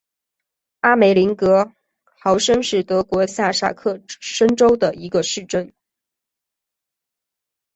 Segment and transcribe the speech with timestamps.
[0.79, 1.73] 阿梅林格
[2.23, 5.71] 豪森是德国下萨克森州的一个市镇。